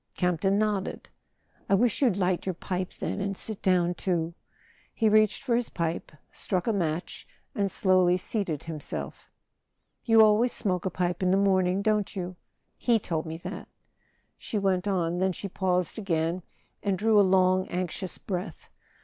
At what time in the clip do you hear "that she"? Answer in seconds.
13.45-14.57